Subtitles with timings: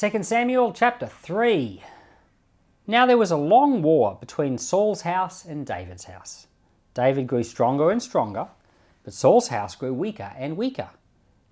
[0.00, 1.82] 2 Samuel chapter 3.
[2.86, 6.46] Now there was a long war between Saul's house and David's house.
[6.94, 8.48] David grew stronger and stronger,
[9.04, 10.88] but Saul's house grew weaker and weaker.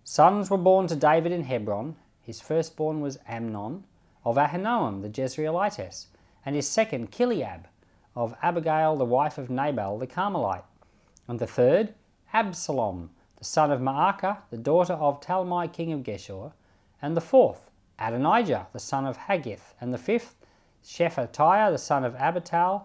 [0.03, 1.97] Sons were born to David in Hebron.
[2.23, 3.85] His firstborn was Amnon
[4.25, 6.07] of Ahinoam the Jezreelitess,
[6.47, 7.65] and his second Chileab
[8.17, 10.65] of Abigail the wife of Nabal the Carmelite,
[11.27, 11.93] and the third
[12.33, 16.53] Absalom the son of Maacah the daughter of Talmai king of Geshur,
[17.03, 17.68] and the fourth
[17.99, 20.37] Adonijah the son of Haggith, and the fifth
[20.85, 22.85] Shephatiah the son of Abital,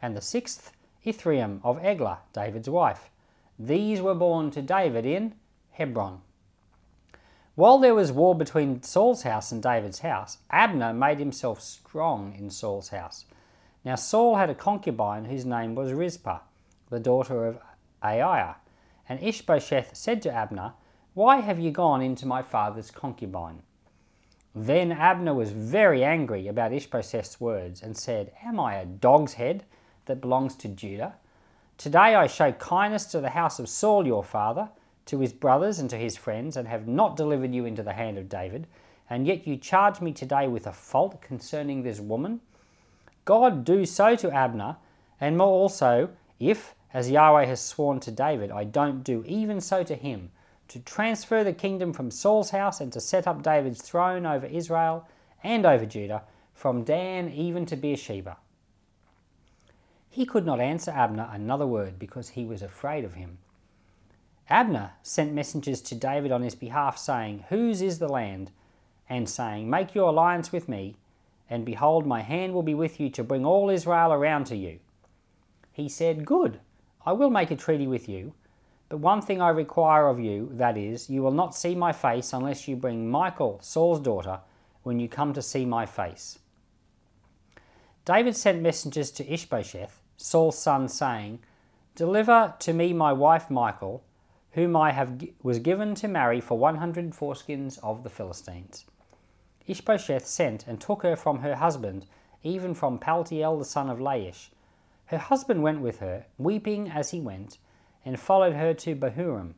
[0.00, 0.72] and the sixth
[1.04, 3.10] Ithream of Eglah, David's wife.
[3.58, 5.34] These were born to David in
[5.70, 6.20] Hebron.
[7.54, 12.50] While there was war between Saul's house and David's house, Abner made himself strong in
[12.50, 13.24] Saul's house.
[13.82, 16.40] Now Saul had a concubine whose name was Rizpah,
[16.90, 17.58] the daughter of
[18.02, 18.56] Aiah.
[19.08, 20.74] And Ishbosheth said to Abner,
[21.14, 23.62] Why have you gone into my father's concubine?
[24.58, 29.64] Then Abner was very angry about Ishbosheth's words and said, Am I a dog's head
[30.06, 31.16] that belongs to Judah?
[31.76, 34.70] Today I show kindness to the house of Saul your father
[35.04, 38.16] to his brothers and to his friends, and have not delivered you into the hand
[38.16, 38.66] of David,
[39.08, 42.40] and yet you charge me today with a fault concerning this woman?
[43.24, 44.76] God do so to Abner,
[45.20, 46.08] and more also,
[46.40, 50.30] if, as Yahweh has sworn to David, I don't do even so to him,
[50.68, 55.08] to transfer the kingdom from Saul's house and to set up David's throne over Israel
[55.42, 56.22] and over Judah,
[56.54, 58.38] from Dan even to Beersheba.
[60.08, 63.38] He could not answer Abner another word because he was afraid of him.
[64.48, 68.50] Abner sent messengers to David on his behalf, saying, Whose is the land?
[69.08, 70.96] And saying, Make your alliance with me,
[71.50, 74.78] and behold, my hand will be with you to bring all Israel around to you.
[75.72, 76.60] He said, Good,
[77.04, 78.32] I will make a treaty with you,
[78.88, 82.32] but one thing I require of you, that is, you will not see my face
[82.32, 84.40] unless you bring Michal, Saul's daughter,
[84.82, 86.38] when you come to see my face.
[88.04, 91.40] David sent messengers to Ishbosheth, Saul's son, saying,
[91.96, 94.04] Deliver to me my wife Michal,
[94.52, 98.84] whom I have was given to marry for one hundred foreskins of the Philistines.
[99.66, 102.06] Ishbosheth sent and took her from her husband,
[102.44, 104.50] even from Paltiel the son of Laish.
[105.06, 107.58] Her husband went with her, weeping as he went,
[108.06, 109.54] and followed her to Bahurim.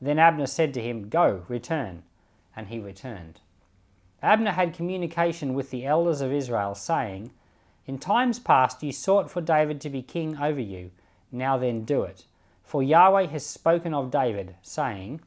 [0.00, 2.02] Then Abner said to him, Go, return.
[2.54, 3.40] And he returned.
[4.22, 7.30] Abner had communication with the elders of Israel, saying,
[7.86, 10.90] In times past you sought for David to be king over you.
[11.30, 12.24] Now then do it.
[12.64, 15.20] For Yahweh has spoken of David, saying,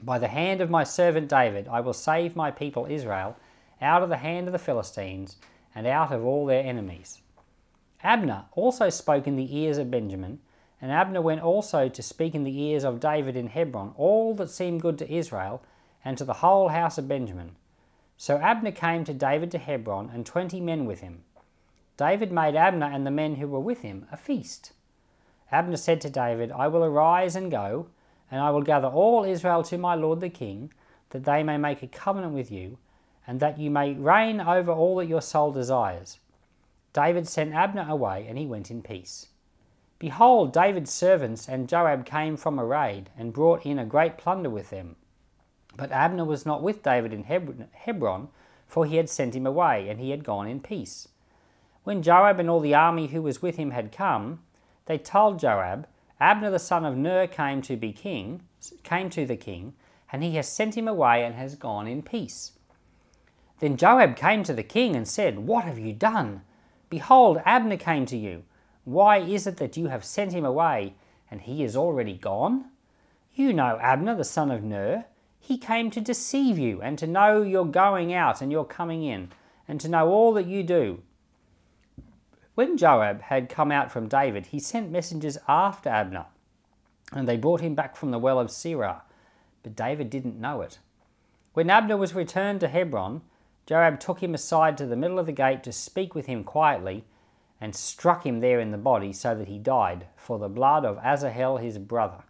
[0.00, 3.36] By the hand of my servant David I will save my people Israel
[3.80, 5.36] out of the hand of the Philistines
[5.74, 7.20] and out of all their enemies.
[8.04, 10.38] Abner also spoke in the ears of Benjamin,
[10.82, 14.50] and Abner went also to speak in the ears of David in Hebron all that
[14.50, 15.62] seemed good to Israel
[16.04, 17.52] and to the whole house of Benjamin.
[18.16, 21.22] So Abner came to David to Hebron, and twenty men with him.
[21.96, 24.72] David made Abner and the men who were with him a feast.
[25.50, 27.86] Abner said to David, I will arise and go,
[28.30, 30.72] and I will gather all Israel to my lord the king,
[31.10, 32.78] that they may make a covenant with you,
[33.26, 36.18] and that you may reign over all that your soul desires.
[36.92, 39.28] David sent Abner away, and he went in peace.
[40.02, 44.50] Behold, David's servants and Joab came from a raid, and brought in a great plunder
[44.50, 44.96] with them.
[45.76, 48.26] But Abner was not with David in Hebron,
[48.66, 51.06] for he had sent him away, and he had gone in peace.
[51.84, 54.42] When Joab and all the army who was with him had come,
[54.86, 55.86] they told Joab,
[56.18, 58.42] Abner the son of Ner came to be king,
[58.82, 59.72] came to the king,
[60.10, 62.58] and he has sent him away and has gone in peace.
[63.60, 66.42] Then Joab came to the king and said, What have you done?
[66.90, 68.42] Behold, Abner came to you.
[68.84, 70.94] Why is it that you have sent him away,
[71.30, 72.66] and he is already gone?
[73.34, 75.06] You know Abner the son of Ner.
[75.38, 79.30] He came to deceive you, and to know your going out and your coming in,
[79.68, 81.02] and to know all that you do.
[82.54, 86.26] When Joab had come out from David, he sent messengers after Abner,
[87.12, 89.02] and they brought him back from the well of Sirah,
[89.62, 90.78] but David didn't know it.
[91.54, 93.22] When Abner was returned to Hebron,
[93.66, 97.04] Joab took him aside to the middle of the gate to speak with him quietly,
[97.62, 100.98] and struck him there in the body, so that he died, for the blood of
[100.98, 102.24] Asahel his brother.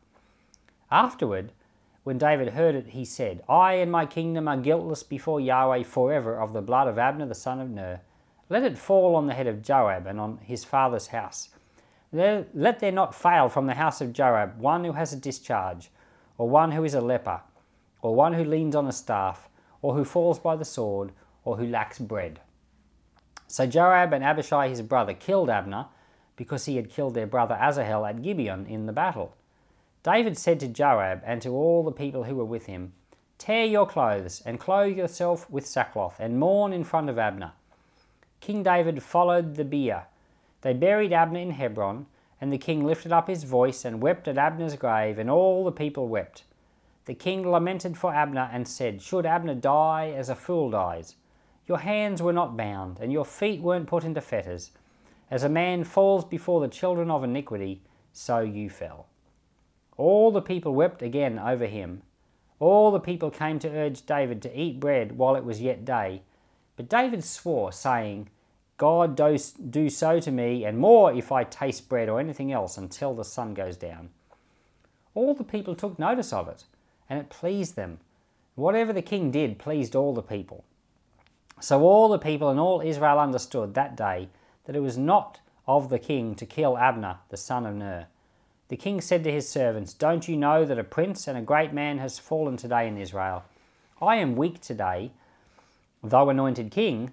[0.91, 1.53] Afterward,
[2.05, 6.39] when David heard it, he said, I and my kingdom are guiltless before Yahweh forever
[6.39, 8.03] of the blood of Abner the son of Ner.
[8.51, 11.49] Let it fall on the head of Joab and on his father's house.
[12.13, 15.91] Let there not fail from the house of Joab one who has a discharge,
[16.37, 17.41] or one who is a leper,
[18.03, 19.49] or one who leans on a staff,
[19.81, 21.13] or who falls by the sword,
[21.43, 22.41] or who lacks bread.
[23.53, 25.89] So Joab and Abishai his brother killed Abner,
[26.37, 29.35] because he had killed their brother Asahel at Gibeon in the battle.
[30.03, 32.95] David said to Joab and to all the people who were with him,
[33.37, 37.53] Tear your clothes and clothe yourself with sackcloth and mourn in front of Abner.
[38.41, 40.05] King David followed the bier.
[40.63, 42.07] They buried Abner in Hebron,
[42.41, 45.73] and the king lifted up his voice and wept at Abner's grave, and all the
[45.73, 46.45] people wept.
[47.05, 51.17] The king lamented for Abner and said, Should Abner die as a fool dies?
[51.73, 54.73] Your hands were not bound, and your feet weren't put into fetters.
[55.31, 57.81] As a man falls before the children of iniquity,
[58.13, 59.07] so you fell.
[59.97, 62.03] All the people wept again over him.
[62.59, 66.21] All the people came to urge David to eat bread while it was yet day.
[66.77, 68.29] But David swore, saying,
[68.77, 73.15] God do so to me, and more if I taste bread or anything else until
[73.15, 74.11] the sun goes down.
[75.15, 76.65] All the people took notice of it,
[77.09, 78.01] and it pleased them.
[78.57, 80.67] Whatever the king did pleased all the people.
[81.63, 84.29] So all the people and all Israel understood that day
[84.65, 88.09] that it was not of the king to kill Abner, the son of Ner.
[88.67, 91.73] The king said to his servants, Don't you know that a prince and a great
[91.73, 93.45] man has fallen today in Israel?
[94.01, 95.13] I am weak today,
[96.03, 97.13] though anointed king.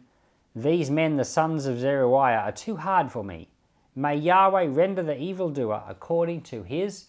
[0.55, 3.49] These men, the sons of Zeruiah, are too hard for me.
[3.95, 7.05] May Yahweh render the evildoer according to his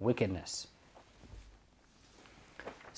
[0.00, 0.68] wickedness.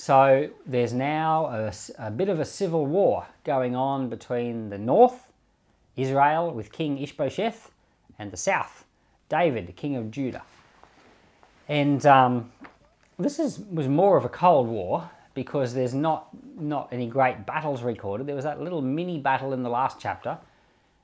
[0.00, 5.26] So there's now a, a, bit of a civil war going on between the north
[5.94, 7.70] Israel with King Ishbosheth,
[8.18, 8.86] and the south,
[9.28, 10.40] David, king of Judah.
[11.68, 12.50] And um,
[13.18, 17.82] this is, was more of a Cold War because there's not, not any great battles
[17.82, 18.26] recorded.
[18.26, 20.38] There was that little mini battle in the last chapter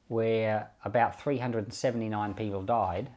[0.09, 3.11] where about 379 people died,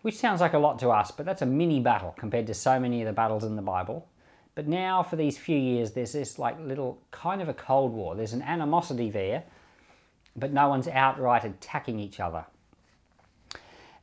[0.00, 2.80] which sounds like a lot to us, but that's a mini battle compared to so
[2.80, 4.08] many of the battles in the Bible.
[4.54, 8.14] But now, for these few years, there's this like little kind of a Cold War.
[8.14, 9.44] There's an animosity there
[10.34, 12.46] but no one's outright attacking each other.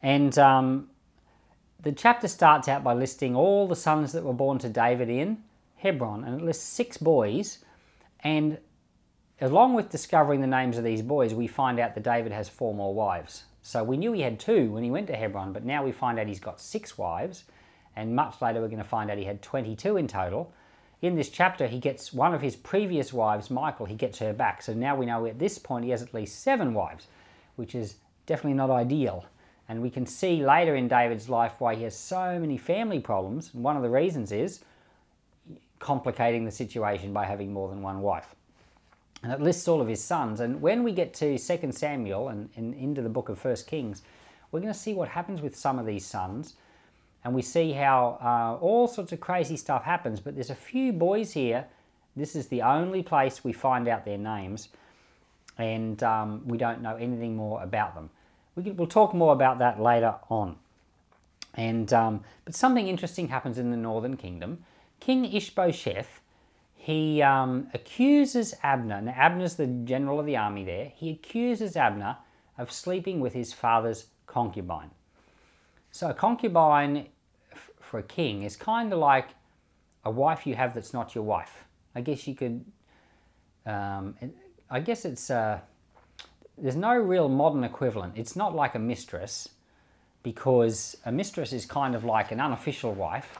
[0.01, 0.89] And um,
[1.81, 5.43] the chapter starts out by listing all the sons that were born to David in
[5.77, 7.59] Hebron, and it lists six boys.
[8.21, 8.59] And
[9.41, 12.73] along with discovering the names of these boys, we find out that David has four
[12.73, 13.43] more wives.
[13.61, 16.17] So we knew he had two when he went to Hebron, but now we find
[16.17, 17.43] out he's got six wives,
[17.95, 20.53] and much later we're going to find out he had 22 in total
[21.01, 24.61] in this chapter, he gets one of his previous wives, Michal, he gets her back.
[24.61, 27.07] So now we know at this point he has at least seven wives,
[27.55, 27.95] which is
[28.25, 29.25] definitely not ideal.
[29.69, 33.51] And we can see later in David's life why he has so many family problems.
[33.53, 34.61] And one of the reasons is
[35.79, 38.35] complicating the situation by having more than one wife.
[39.23, 40.41] And it lists all of his sons.
[40.41, 44.01] And when we get to 2 Samuel and, and into the book of 1 Kings,
[44.51, 46.55] we're going to see what happens with some of these sons
[47.23, 50.19] and we see how uh, all sorts of crazy stuff happens.
[50.19, 51.65] But there's a few boys here.
[52.15, 54.69] This is the only place we find out their names,
[55.57, 58.09] and um, we don't know anything more about them.
[58.55, 60.55] We we'll talk more about that later on.
[61.55, 64.63] And um, but something interesting happens in the Northern Kingdom.
[64.99, 66.21] King Ishbosheth,
[66.75, 69.01] he um, accuses Abner.
[69.01, 70.91] Now Abner's the general of the army there.
[70.95, 72.17] He accuses Abner
[72.57, 74.91] of sleeping with his father's concubine.
[75.91, 77.07] So a concubine
[77.79, 79.29] for a king is kind of like
[80.05, 81.65] a wife you have that's not your wife.
[81.95, 82.63] I guess you could,
[83.65, 84.15] um,
[84.69, 85.59] I guess it's, uh,
[86.57, 88.13] there's no real modern equivalent.
[88.15, 89.49] It's not like a mistress
[90.23, 93.39] because a mistress is kind of like an unofficial wife.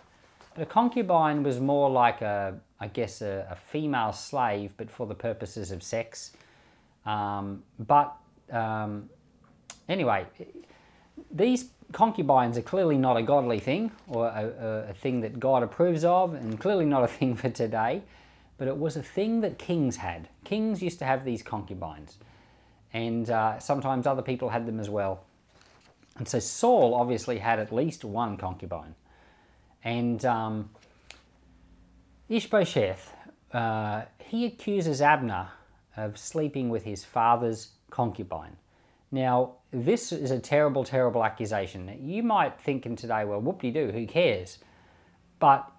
[0.55, 5.05] But a concubine was more like a, I guess, a, a female slave, but for
[5.05, 6.31] the purposes of sex.
[7.05, 8.15] Um, but
[8.51, 9.09] um,
[9.87, 10.25] anyway,
[11.31, 16.03] these concubines are clearly not a godly thing or a, a, thing that God approves
[16.03, 18.03] of, and clearly not a thing for today,
[18.57, 20.27] but it was a thing that kings had.
[20.43, 22.17] Kings used to have these concubines,
[22.93, 25.23] and uh, sometimes other people had them as well.
[26.17, 28.95] And so Saul obviously had at least one concubine.
[29.83, 30.69] And um,
[32.27, 33.13] Ishbosheth,
[33.53, 35.49] uh, he accuses Abner
[35.95, 38.57] of sleeping with his father's concubine.
[39.11, 41.99] Now, this is a terrible, terrible accusation.
[42.01, 44.59] You might think in today, well, whoop-de-doo, who cares?
[45.39, 45.69] But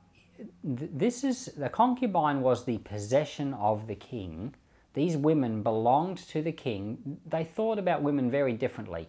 [0.65, 4.55] this is, the concubine was the possession of the king.
[4.95, 7.19] These women belonged to the king.
[7.27, 9.09] They thought about women very differently.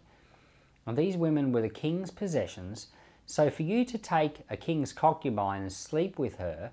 [0.88, 2.88] These women were the king's possessions.
[3.26, 6.72] So for you to take a king's concubine and sleep with her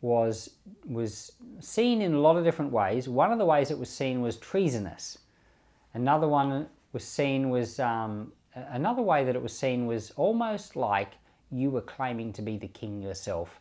[0.00, 0.50] was,
[0.86, 3.08] was seen in a lot of different ways.
[3.08, 5.18] One of the ways it was seen was treasonous.
[5.98, 11.14] Another one was seen was um, another way that it was seen was almost like
[11.50, 13.58] you were claiming to be the king yourself.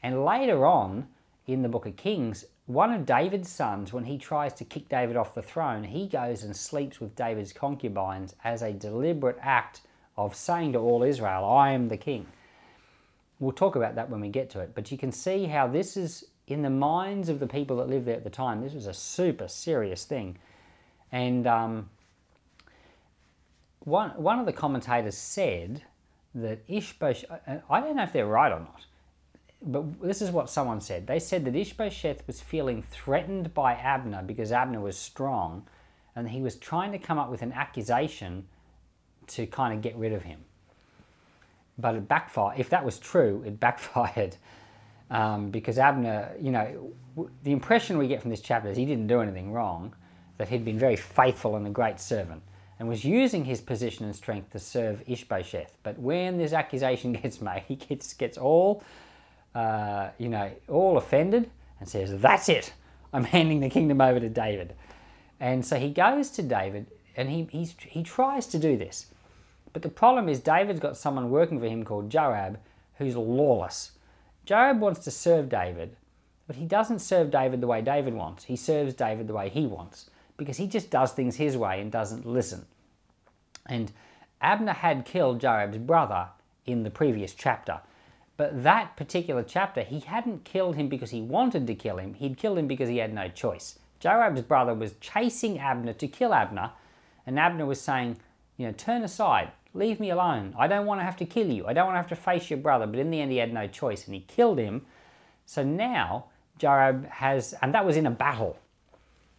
[0.00, 1.08] And later on
[1.48, 5.16] in the book of Kings, one of David's sons, when he tries to kick David
[5.16, 9.80] off the throne, he goes and sleeps with David's concubines as a deliberate act
[10.16, 12.28] of saying to all Israel, I am the king.
[13.40, 15.96] We'll talk about that when we get to it, but you can see how this
[15.96, 18.86] is in the minds of the people that lived there at the time, this was
[18.86, 20.38] a super serious thing.
[21.14, 21.90] And um,
[23.84, 25.82] one, one of the commentators said
[26.34, 27.30] that Ishbosheth,
[27.70, 28.84] I don't know if they're right or not,
[29.62, 31.06] but this is what someone said.
[31.06, 35.68] They said that Ishbosheth was feeling threatened by Abner because Abner was strong,
[36.16, 38.48] and he was trying to come up with an accusation
[39.28, 40.40] to kind of get rid of him.
[41.78, 42.58] But it backfired.
[42.58, 44.34] If that was true, it backfired
[45.12, 46.92] um, because Abner, you know,
[47.44, 49.94] the impression we get from this chapter is he didn't do anything wrong,
[50.38, 52.42] that he'd been very faithful and a great servant
[52.78, 55.76] and was using his position and strength to serve Ishbosheth.
[55.82, 58.82] But when this accusation gets made, he gets, gets all,
[59.54, 61.50] uh, you know, all offended
[61.80, 62.72] and says, That's it.
[63.12, 64.74] I'm handing the kingdom over to David.
[65.40, 66.86] And so he goes to David
[67.16, 69.06] and he, he tries to do this.
[69.72, 72.58] But the problem is, David's got someone working for him called Joab
[72.98, 73.92] who's lawless.
[74.44, 75.96] Joab wants to serve David,
[76.46, 78.44] but he doesn't serve David the way David wants.
[78.44, 81.90] He serves David the way he wants because he just does things his way and
[81.90, 82.66] doesn't listen.
[83.66, 83.92] And
[84.40, 86.28] Abner had killed Joab's brother
[86.66, 87.80] in the previous chapter.
[88.36, 92.14] But that particular chapter, he hadn't killed him because he wanted to kill him.
[92.14, 93.78] He'd killed him because he had no choice.
[94.00, 96.72] Joab's brother was chasing Abner to kill Abner,
[97.26, 98.18] and Abner was saying,
[98.56, 100.54] you know, turn aside, leave me alone.
[100.58, 101.66] I don't want to have to kill you.
[101.66, 102.86] I don't want to have to face your brother.
[102.86, 104.84] But in the end, he had no choice, and he killed him.
[105.46, 106.26] So now
[106.58, 108.58] Joab has, and that was in a battle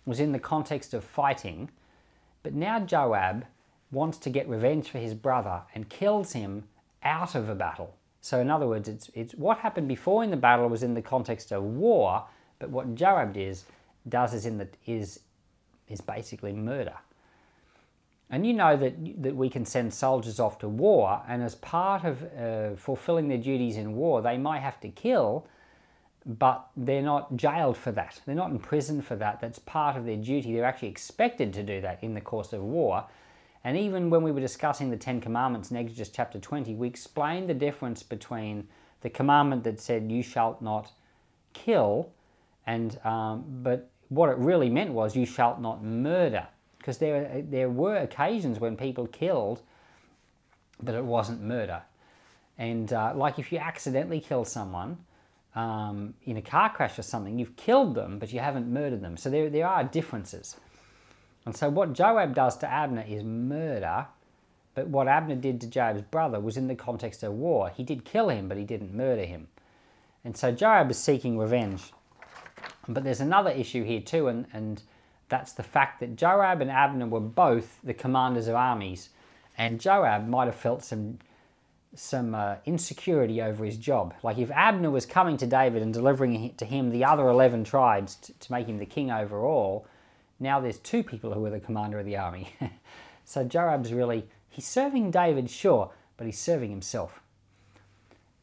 [0.06, 1.70] was in the context of fighting,
[2.44, 3.46] but now Joab
[3.92, 6.66] wants to get revenge for his brother and kills him
[7.04, 7.96] out of a battle.
[8.22, 11.02] So in other words, it's, it's what happened before in the battle was in the
[11.02, 12.26] context of war,
[12.60, 13.66] but what Joab does,
[14.10, 15.20] does is, in the, is,
[15.88, 16.96] is basically murder.
[18.30, 22.04] And you know that, that we can send soldiers off to war, and as part
[22.04, 25.48] of uh, fulfilling their duties in war, they might have to kill,
[26.26, 28.20] but they're not jailed for that.
[28.26, 29.40] They're not in prison for that.
[29.40, 30.54] That's part of their duty.
[30.54, 33.06] They're actually expected to do that in the course of war.
[33.64, 37.50] And even when we were discussing the Ten Commandments in Exodus chapter 20, we explained
[37.50, 38.68] the difference between
[39.02, 40.92] the commandment that said, You shalt not
[41.54, 42.12] kill,
[42.66, 46.48] and um, but what it really meant was, You shalt not murder.
[46.78, 49.62] Because there, there were occasions when people killed,
[50.82, 51.82] but it wasn't murder.
[52.58, 54.98] And uh, like if you accidentally kill someone,
[55.56, 59.18] um, in a car crash or something, you've killed them, but you haven't murdered them.
[59.18, 60.58] So there, there are differences.
[61.46, 64.08] And so what Joab does to Abner is murder,
[64.74, 67.72] but what Abner did to Joab's brother was in the context of war.
[67.74, 69.48] He did kill him, but he didn't murder him.
[70.26, 71.94] And so Joab is seeking revenge.
[72.88, 74.82] But there's another issue here too, and, and
[75.30, 79.10] that's the fact that Joab and Abner were both the commanders of armies.
[79.58, 81.20] And Joab might have felt some
[81.96, 84.14] some uh, insecurity over his job.
[84.22, 88.16] Like if Abner was coming to David and delivering to him the other 11 tribes
[88.16, 89.88] to, to make him the king overall,
[90.40, 92.50] now there's two people who are the commander of the army.
[93.26, 97.22] so Joab's really, he's serving David, sure, but he's serving himself.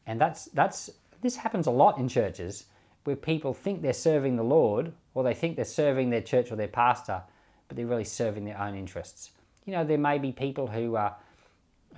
[0.05, 0.89] And that's, that's,
[1.21, 2.65] this happens a lot in churches
[3.03, 6.55] where people think they're serving the Lord or they think they're serving their church or
[6.55, 7.21] their pastor,
[7.67, 9.31] but they're really serving their own interests.
[9.65, 11.15] You know, there may be people who are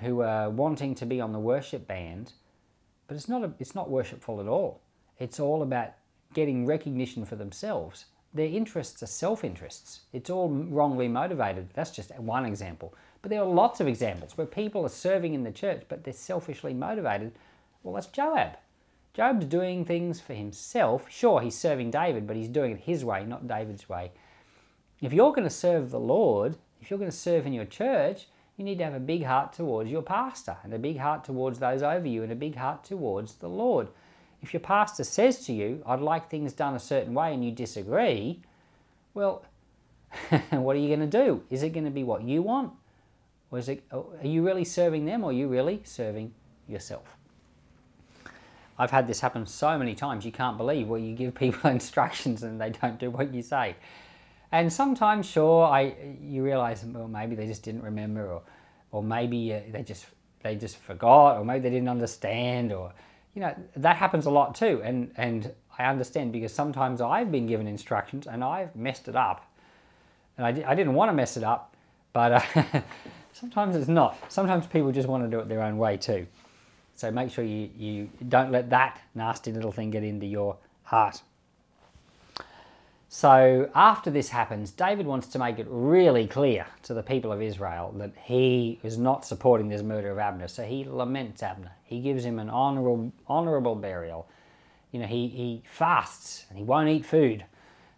[0.02, 2.34] who are wanting to be on the worship band,
[3.08, 4.82] but it's not, a, it's not worshipful at all.
[5.20, 5.94] It's all about
[6.34, 8.06] getting recognition for themselves.
[8.34, 10.02] Their interests are self interests.
[10.12, 11.70] It's all wrongly motivated.
[11.74, 12.94] That's just one example.
[13.22, 16.14] But there are lots of examples where people are serving in the church, but they're
[16.14, 17.32] selfishly motivated.
[17.82, 18.58] Well, that's Joab.
[19.16, 21.10] Joab's doing things for himself.
[21.10, 24.12] Sure, he's serving David, but he's doing it his way, not David's way.
[25.02, 28.28] If you're going to serve the Lord, if you're going to serve in your church,
[28.58, 31.60] you need to have a big heart towards your pastor and a big heart towards
[31.60, 33.90] those over you and a big heart towards the Lord.
[34.42, 37.52] If your pastor says to you, I'd like things done a certain way and you
[37.52, 38.42] disagree,
[39.14, 39.44] well,
[40.52, 41.44] what are you going to do?
[41.50, 42.74] Is it going to be what you want?
[43.52, 46.34] Or is it, oh, are you really serving them or are you really serving
[46.68, 47.18] yourself?
[48.78, 52.44] I've had this happen so many times you can't believe where you give people instructions
[52.44, 53.76] and they don't do what you say.
[54.56, 58.42] And sometimes, sure, I you realise well maybe they just didn't remember, or
[58.92, 60.06] or maybe uh, they just
[60.44, 62.94] they just forgot, or maybe they didn't understand, or
[63.34, 64.82] you know that happens a lot too.
[64.82, 69.46] And and I understand because sometimes I've been given instructions and I've messed it up,
[70.38, 71.76] and I, di- I didn't want to mess it up,
[72.14, 72.82] but uh,
[73.34, 74.18] sometimes it's not.
[74.32, 76.28] Sometimes people just want to do it their own way too.
[76.96, 81.22] So make sure you, you don't let that nasty little thing get into your heart.
[83.18, 87.42] So after this happens, David wants to make it really clear to the people of
[87.42, 90.50] Israel that he is not supporting this murder of Abner.
[90.50, 91.72] So he laments Abner.
[91.86, 94.28] He gives him an honorable, honorable burial.
[94.92, 97.46] you know, he, he fasts and he won't eat food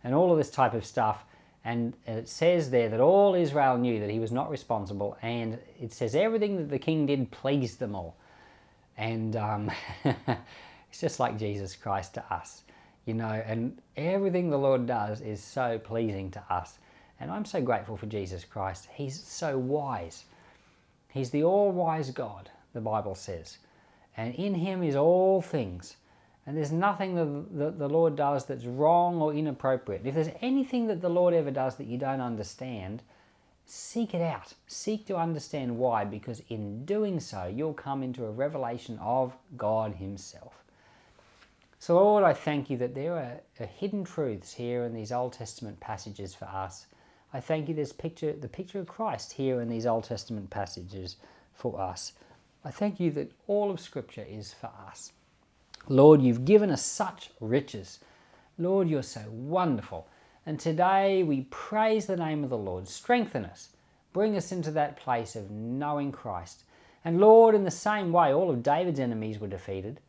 [0.03, 1.25] and all of this type of stuff.
[1.65, 5.93] And it says there that all Israel knew that he was not responsible, and it
[5.93, 8.17] says everything that the king did pleased them all.
[8.97, 9.71] And um,
[10.05, 12.61] it's just like Jesus Christ to us,
[13.07, 16.77] you know, and everything the Lord does is so pleasing to us.
[17.19, 18.89] And I'm so grateful for Jesus Christ.
[18.93, 20.25] He's so wise.
[21.09, 23.57] He's the all wise God, the Bible says.
[24.17, 25.95] And in him is all things.
[26.45, 30.05] And there's nothing that, the Lord does that's wrong or inappropriate.
[30.05, 33.03] If there's anything that the Lord ever does that you don't understand,
[33.65, 34.53] seek it out.
[34.67, 39.95] Seek to understand why, because in doing so, you'll come into a revelation of God
[39.95, 40.63] Himself.
[41.87, 45.79] So, Lord, I thank you that there are, hidden truths here in these Old Testament
[45.79, 46.87] passages for us.
[47.33, 51.15] I thank you there's picture, the picture of Christ here in these Old Testament passages
[51.53, 52.11] for us.
[52.65, 55.13] I thank you that all of Scripture is for us.
[55.87, 57.99] Lord, you've given us such riches.
[58.57, 60.09] Lord, you're so wonderful.
[60.45, 62.89] And today we praise the name of the Lord.
[62.89, 63.69] Strengthen us.
[64.11, 66.65] Bring us into that place of knowing Christ.
[67.05, 70.01] And Lord, in the same way, all of David's enemies were defeated.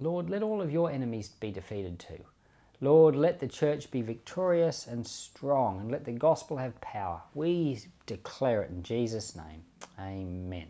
[0.00, 2.24] Lord, let all of your enemies be defeated too.
[2.80, 7.20] Lord, let the church be victorious and strong, and let the gospel have power.
[7.34, 9.62] We declare it in Jesus' name.
[9.98, 10.68] Amen.